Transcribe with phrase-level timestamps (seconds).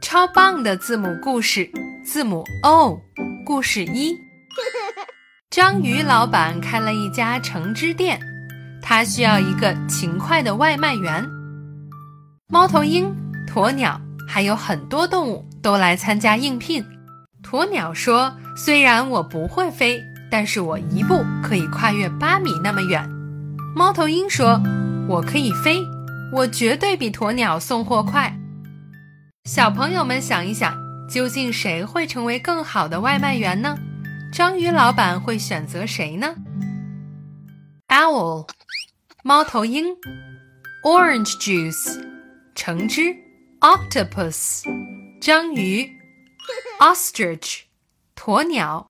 [0.00, 1.70] 超棒的字母故事，
[2.04, 3.00] 字母 O。
[3.46, 4.16] 故事一：
[5.50, 8.20] 章鱼老板开了一家橙汁店，
[8.82, 11.24] 他需要一个勤快的外卖员。
[12.48, 13.14] 猫头鹰、
[13.46, 16.84] 鸵鸟还有很多动物都来参加应聘。
[17.42, 23.08] 鸵鸟说：“虽然我不会飞，但是我一步可以跨越八米那么远。”
[23.76, 24.60] 猫头鹰说
[25.08, 25.80] ：“我可以飞，
[26.32, 28.36] 我绝对比鸵鸟送货快。”
[29.44, 30.72] 小朋友们想一想，
[31.10, 33.76] 究竟谁会成为更好的外卖员呢？
[34.32, 36.36] 章鱼老板会选择谁呢
[37.88, 38.48] ？Owl，
[39.24, 39.96] 猫头鹰
[40.84, 42.00] ；Orange juice，
[42.54, 43.16] 橙汁
[43.58, 44.62] ；Octopus，
[45.20, 45.90] 章鱼
[46.78, 47.62] ；Ostrich，
[48.14, 48.80] 鸵鸟